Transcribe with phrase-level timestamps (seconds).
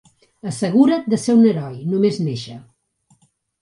[0.51, 2.61] Assegura't de ser un heroi només néixer!